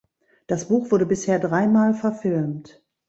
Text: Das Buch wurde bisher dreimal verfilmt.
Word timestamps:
Das 0.47 0.67
Buch 0.69 0.89
wurde 0.89 1.05
bisher 1.05 1.37
dreimal 1.37 1.93
verfilmt. 1.93 2.83